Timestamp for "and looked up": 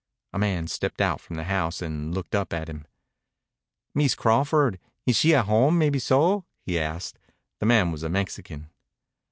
1.79-2.53